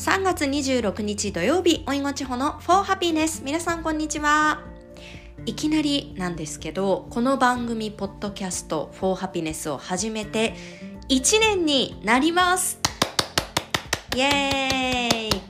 [0.00, 3.44] 3月26日土曜日、おいごちほの For Happiness。
[3.44, 4.62] 皆さんこんにちは。
[5.44, 10.54] いきなりなんですけど、この番組、ポッドキャスト For Happiness を始めて
[11.10, 12.78] 1年になります
[14.16, 15.42] イエーイ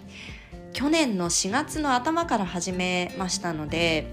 [0.72, 4.12] 去年の4月の頭から始めましたので、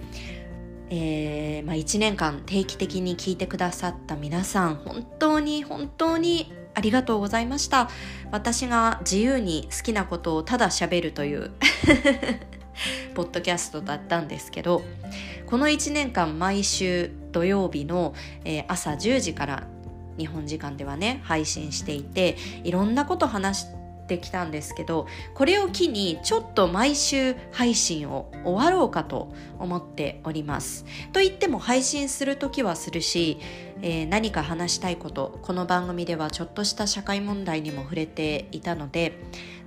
[0.91, 7.89] えーまあ、1年間定期的に聞いてくださった皆さん本当に本当にありがとうございました。
[8.31, 11.49] 私が自由に好きなことをただ喋るという
[13.15, 14.83] ポッドキャストだったんですけど
[15.47, 18.13] この1年間毎週土曜日の、
[18.67, 19.63] 朝10時から
[20.19, 23.67] 日本時間ではね配信していていろんなこと話し
[24.07, 30.85] てきたんですけどこれを機にちょっと毎週配信を終わろうかと思っております。
[31.11, 33.39] と言っても配信する時はするし
[33.81, 39.19] えー、何か話したいことこの番組ではちょっとした社会問題にも触れていたので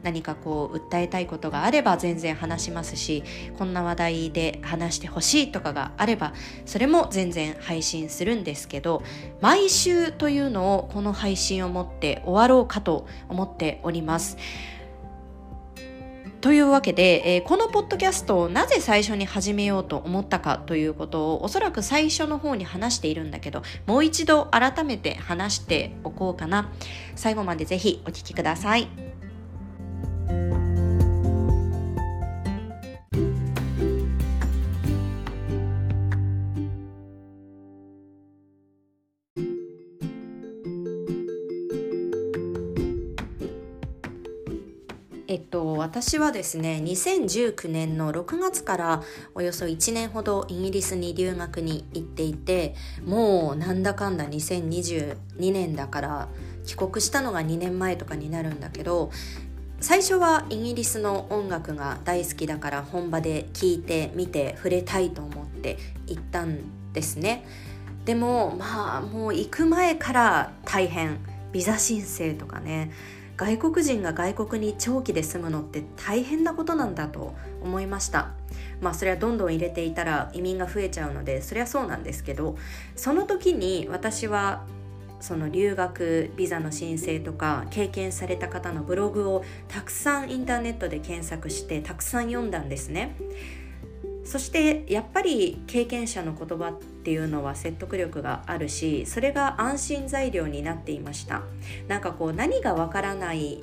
[0.02, 3.22] 何かこう訴えたいことがあれば全然話しますし
[3.58, 6.32] こんな話題で話してほしいとかがあれば
[6.66, 9.02] それも全然配信するんですけど
[9.40, 14.36] 毎週というのをこの配信をもって終わろうかと思っております。
[16.40, 26.72] というわけで、えー、このポッドキャストをなぜ最初に始めようと思ったかということをおそらく最初の方に話しているんだけどもう一度改めて話しておこうかな
[27.14, 29.09] 最後までぜひお聞きください。
[45.30, 52.74] えっと、私はですね2019年の6月からおよそ1年ほどイギリスに留学に行っていて
[53.06, 55.14] もうなんだかんだ2022
[55.52, 56.28] 年だから
[56.66, 59.12] 帰国したのが2年前とかになるんだけど
[59.78, 65.78] 最初はイギリスの音楽が大好きだから本場で聴いてみて触れたいと思って
[66.08, 67.46] 行ったんですね。
[68.04, 71.20] でもまあもう行く前から大変。
[71.52, 72.92] ビザ申請とかね。
[73.40, 78.32] 外国人が外国に長期で住むのって大変なことなんだと思いました。
[78.82, 82.58] まあそれはどんどん入れていたら移民が増えちゃうのでそれはそうなんですけど
[82.96, 84.66] その時に私は
[85.20, 93.16] その留学ビザの申請とか経験された方のブログをたくさんインターネットで検索してたくさん読んだんですね。
[94.22, 101.42] そしてやっぱり経験者の言葉っっていうのは説得力があるしそれが安心材料になっていました。
[101.88, 103.62] なんかこう何がわからない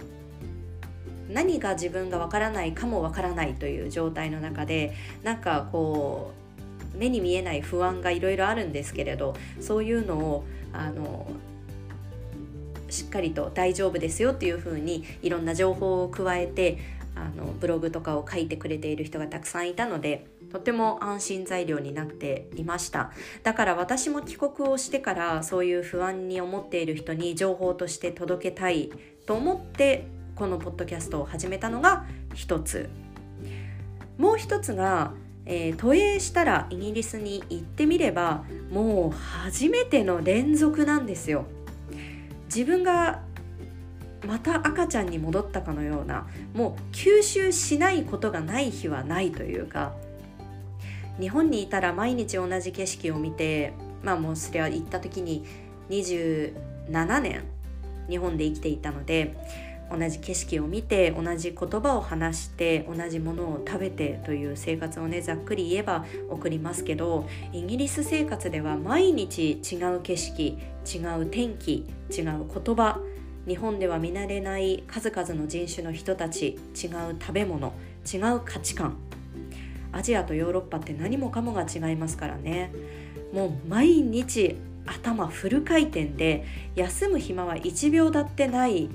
[1.30, 4.94] 何が自分がわからないかもわからないという状態の中で
[5.24, 6.34] なんかこ
[6.96, 11.28] う目に見えない不安がいろいろあるんですけれどそういうのをあの
[12.90, 16.80] しっかりと大丈夫ですよっていうふうにいろんな情報を加えて
[17.16, 23.12] あのブログとかを書いてくれている人がたくさんいたのでとても安心材料になっていました。
[23.44, 28.92] だから私も帰国をしてからそういう不安に思っている人に情報として届けたい
[29.26, 32.90] と思ってこのポッドキャストを始めたのが一つ。
[34.18, 35.14] もう一つが、
[35.46, 41.46] えー、投影したらイギリスに行ってみればもう初めての連続なんですよ。
[42.48, 43.22] 自分が
[44.26, 49.94] また赤ちゃんに戻ったかのようなもう吸収しないことがない日はないというか
[51.20, 53.74] 日本にいたら毎日同じ景色を見て
[54.04, 55.46] まあもうそれは行った時に
[55.90, 56.54] 27
[57.22, 57.44] 年
[58.10, 59.36] 日本で生きていたので
[59.90, 73.00] 同じ景色を見て同じ言葉を話して同じものを食べてという生活をねざっくり言えば送りますけどイギリス生活では毎日違う景色違う天気違う言葉
[73.48, 77.74] 日本では見慣れない数々の人種の人たち違う食べ物
[78.14, 78.98] 違う価値観
[79.92, 82.72] アジアとヨーロッパって何もかもが違いますからね。
[83.34, 84.56] もう毎日
[84.86, 88.90] 頭フル回転で休む暇は1秒だってない。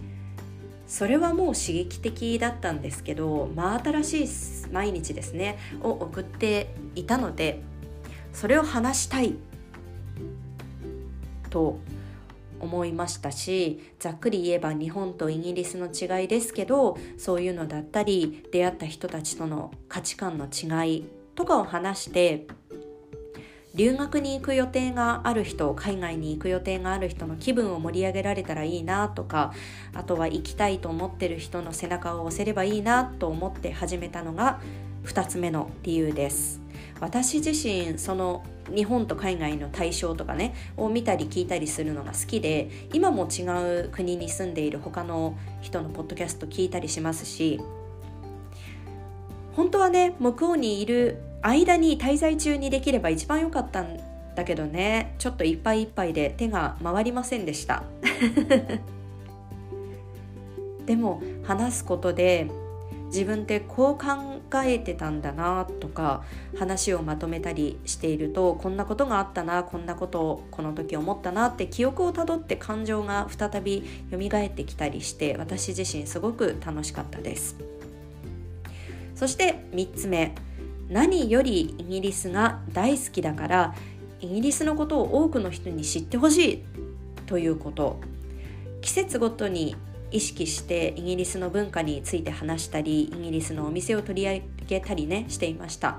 [0.87, 7.63] それはもう刺激的だったんですけど真新しい毎日ですねを送っていたので
[8.35, 9.37] それを話したい
[11.49, 11.79] と
[12.63, 21.05] 思いましたしざっくり言えば日本とイギリスの違いですけどそういうのだったり出会った人たちとの価値観の違い
[21.35, 22.47] とかを話して
[23.75, 29.53] 留学に行く予定がある人海外に行く予定がある人の気分を盛り上げられたらいいなとか
[29.95, 34.61] あとは行きたいと思ってる人の背中を押せればいいなと思って始めたのが
[35.05, 36.62] 2つ目の理由です。
[37.03, 43.43] 私自身その日本と海外の対象とかねを見たり聞いたりするのが好きで今も違
[43.87, 47.61] う国に住んでいる他の人のポッドキャスト聞いたりしますし
[49.57, 53.99] 本当はね向こうにいる間に滞在中にできれば一番良かったん
[54.37, 57.83] だけどねちょっといっぱいいっぱいで手が回りませんでした。
[60.87, 62.49] でも話すことで
[63.07, 66.23] 自分ってこう考えてたんだなとか
[66.59, 77.57] 話をまとめたりしているとこんなことがあったなこんなことをこの時思ったなって記憶をたどって感情が再び蘇ってきたりして私自身すごく楽しかったです。
[79.15, 80.35] そして3つ目。
[80.89, 83.75] 何よりイギリスが大好きだから
[84.21, 86.63] イギリスのことを多くの人に知ってほしい
[87.27, 88.01] ということ。
[88.83, 89.77] 季節ごとに
[90.13, 95.99] 意識してイギリスの文化について話したりイギリスのお店を取り上げたりねしていました。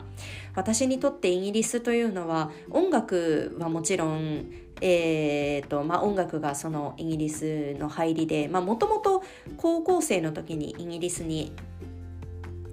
[0.55, 4.45] 私にとってイギリスというのは音楽はもちろん
[4.81, 9.23] えーとまあ、音楽がそのイギリスの入りでもともと
[9.55, 11.53] 高校生の時にイギリスに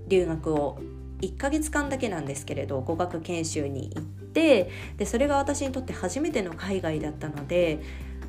[0.08, 0.80] 留学を
[1.20, 7.80] 1ヶ月間だけなんですけれど語学研修に行ってでそれが私にとって初めての海外だったので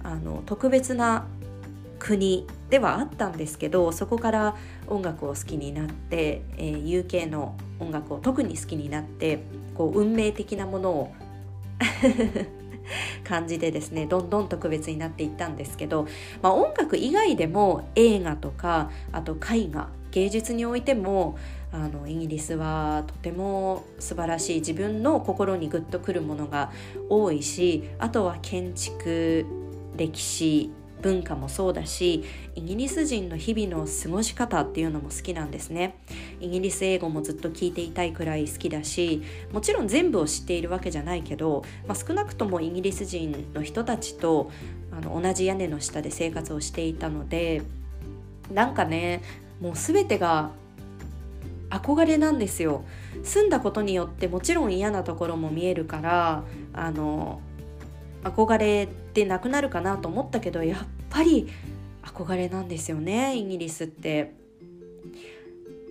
[0.04, 1.26] あの特別な
[2.02, 4.56] 国ではあったんですけどそこから
[4.88, 9.44] 音楽を好きになって、えー、UK の音楽を特に好きになって
[9.76, 11.14] こう運命的なものを
[13.24, 16.08] 感じでですねどんどん特別になっていったんですけど、
[16.42, 21.38] まあ、音楽以外でも映画とかあと絵画芸術においても
[21.72, 26.72] あのイギリスはとても素晴らしい自分の心にグッとくるものが
[27.10, 29.46] 多いしあとは建築
[29.96, 30.72] 歴史
[31.02, 32.24] 文化もそうだし
[32.56, 35.98] イギリス人の日々の過ごし方っていうのも好きなんですね。
[36.40, 39.22] イギリス英語もずっと聞いていたいくらい好きだし
[39.52, 44.52] もちろん全部を知っているわけじゃないけど、まあ、少なくともイギリス人の人たちと
[44.92, 47.62] あの同じ屋根の下で生活をしていたので
[48.52, 49.22] なんかね
[49.60, 50.52] もう全てが
[51.70, 52.84] 憧れなんですよ。
[53.24, 56.44] 住んだことによってもちろん嫌なところも見えるから
[56.74, 57.40] あの
[58.24, 61.50] 憧れってなくなるかなと思ったけどやっぱり
[62.02, 64.40] 憧れなんですよねイギリスって。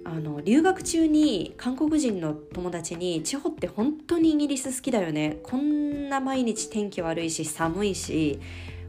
[0.02, 8.40] あの留学中に韓国人の友達に「地方って本当にイギリス好きだよねこんな毎日天気悪いし寒いし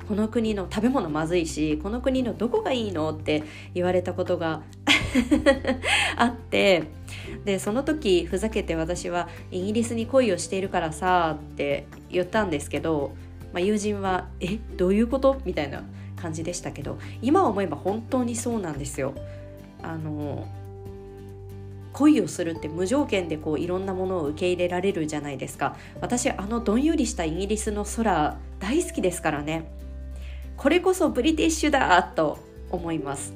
[0.08, 3.44] この国の食べ物まずいしこの国のどこがいいの?」って
[3.74, 4.64] 言われたことが
[6.16, 6.84] あって
[7.44, 13.12] でその時ふざけて私は「イギリスに恋をしているからさ」って言ったんですけど
[13.54, 15.84] まあ、友人は「えどういうこと?」みたいな
[16.16, 19.14] 感じでしたけど今思えば本当にそうなんですよ。
[19.82, 20.48] あの
[21.94, 29.66] 恋をするって無条件でこういろんなものを受け入れられるじゃないですか私あのどんよりしたイギリスの空大好きですからね
[30.56, 32.38] これこそブリティッシュだと
[32.70, 33.34] 思います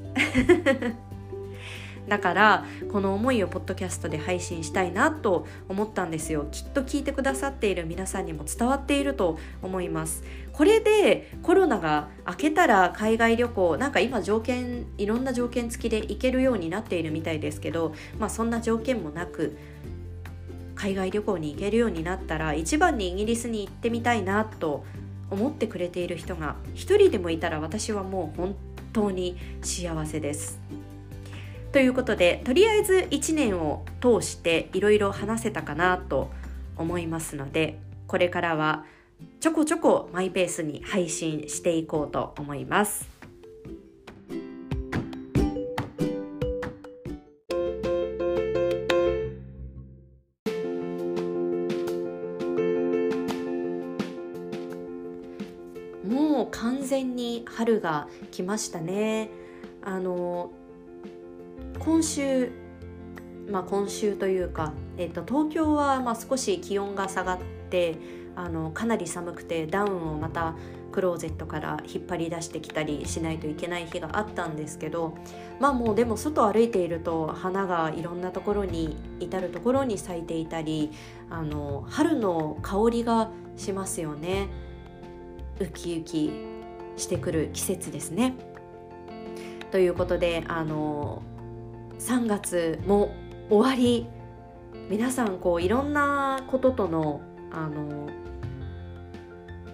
[2.08, 10.24] だからこの思いをポッドキャストで配信したいなと思ったんですよきっと聞いてくださっている皆さんにも伝わっていると思います
[10.54, 19.58] これでコロナが明けたら海外旅行なんか今条件いろんな条件付きで行けるようになっているみたいですけどまあそんな条件もなく
[20.76, 24.86] 海外旅行に行けるようになったら一番にイギリスに行ってみたいなと
[25.32, 28.56] 思ってくれている人が一人でもいたら私はもう本
[28.94, 30.60] 当に幸せです。
[31.76, 36.32] ということでとりあえず1年を通していろいろ話せたかなと
[36.78, 37.78] 思いますので
[38.08, 38.86] これからは
[39.42, 43.10] ちょこちょこマイペースに配信していこうと思います。
[56.08, 59.30] もう完全に春が来ましたね。
[59.84, 60.54] あの
[61.86, 62.52] 今週
[63.48, 67.40] まあ、今週というか、えーと、東京はまあ少し気温が下がっ
[67.70, 67.96] て
[68.36, 70.56] あのかなり寒くてダウンをまた
[70.92, 75.16] クローゼットから引っ張り出してきたりしないといけない日があったんですけど
[75.60, 80.92] まあもうでも外歩いていると花がいろんなところに至る所に咲いていたり
[81.30, 84.48] あの春の香りがしますよね
[85.60, 86.32] ウキウキ
[86.98, 88.34] してくる季節ですね。
[89.72, 91.22] ということであの
[92.00, 93.12] 3月も
[93.50, 94.08] 終わり
[94.90, 97.22] 皆さんこういろんなこととの
[97.52, 98.10] あの、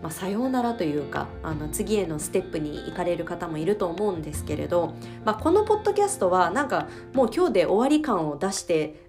[0.01, 4.94] まあ、さようならというかあの次へのステップに行かれる方もいると思うんですけれど、
[5.25, 9.04] まあ、このポッドキャストはなんかもう今日で終わり感を出して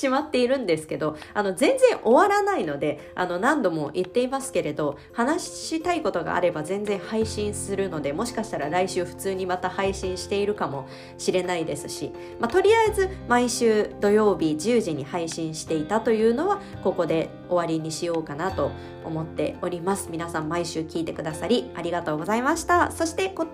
[0.00, 10.88] しまっているんですけどあの全然終わらないのであの何度も言っていますけれど話したいことがあれば全然配信するのでもしかしたら来週普通にまた配信しているかも
[11.18, 18.70] しれないですし、まあ、とりあえず毎週土曜日10時に配信していたというのはここで終わりにしようかなと
[19.04, 20.08] 思っております。
[20.10, 22.90] 皆さん毎週聞いてくださりありがとうございました。
[22.90, 23.46] そしてこ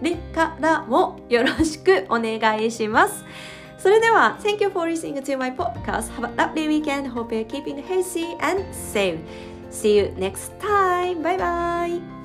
[0.00, 3.24] れからもよろしくお願いします。
[3.79, 8.35] それでは Thank you for listening to my podcast Have a lovely weekend Hope you're keeping healthy
[8.39, 9.19] and safe
[9.69, 12.18] See you next time Bye bye